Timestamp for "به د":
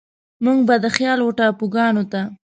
0.67-0.85